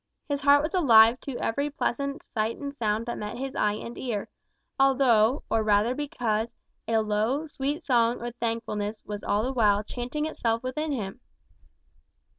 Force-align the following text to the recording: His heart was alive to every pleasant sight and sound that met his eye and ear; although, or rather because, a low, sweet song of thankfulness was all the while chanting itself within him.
His 0.27 0.41
heart 0.41 0.63
was 0.63 0.73
alive 0.73 1.19
to 1.19 1.37
every 1.37 1.69
pleasant 1.69 2.23
sight 2.23 2.57
and 2.57 2.73
sound 2.73 3.05
that 3.05 3.19
met 3.19 3.37
his 3.37 3.55
eye 3.55 3.73
and 3.73 3.95
ear; 3.99 4.29
although, 4.79 5.43
or 5.47 5.61
rather 5.61 5.93
because, 5.93 6.55
a 6.87 6.97
low, 7.01 7.45
sweet 7.45 7.83
song 7.83 8.19
of 8.25 8.33
thankfulness 8.37 9.03
was 9.05 9.21
all 9.23 9.43
the 9.43 9.53
while 9.53 9.83
chanting 9.83 10.25
itself 10.25 10.63
within 10.63 10.91
him. 10.91 11.19